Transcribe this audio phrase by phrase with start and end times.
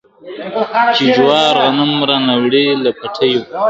[0.95, 3.41] چي جوار غنم را نه وړئ له پټیو.